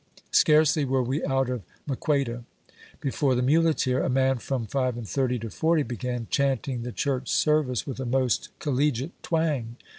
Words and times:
Scarcely 0.31 0.83
were 0.83 1.03
we 1.03 1.23
out 1.25 1.47
of 1.47 1.61
Maqueda 1.87 2.43
before 3.01 3.35
the 3.35 3.43
muleteer, 3.43 4.03
a 4.03 4.09
man 4.09 4.39
from 4.39 4.65
five 4.65 4.97
and 4.97 5.07
thirty 5.07 5.37
to 5.37 5.51
forty, 5.51 5.83
began 5.83 6.25
chanting 6.31 6.81
the 6.81 6.91
church 6.91 7.29
service 7.29 7.85
with 7.85 7.99
a 7.99 8.05
most 8.07 8.49
collegiate 8.57 9.11
twang. 9.21 9.75